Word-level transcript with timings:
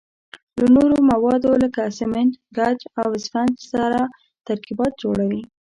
له 0.59 0.67
نورو 0.75 0.97
موادو 1.11 1.51
لکه 1.63 1.81
سمنټ، 1.99 2.31
ګچ 2.57 2.79
او 2.99 3.07
اسفنج 3.17 3.55
سره 3.73 4.01
ترکیبات 4.47 4.93
جوړوي. 5.03 5.41